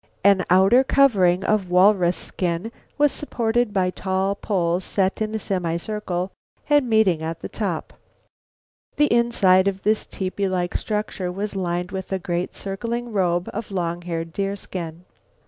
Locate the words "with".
11.91-12.11